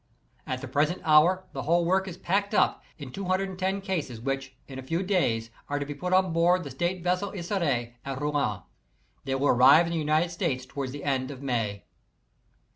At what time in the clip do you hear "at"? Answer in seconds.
0.55-0.61, 8.03-8.19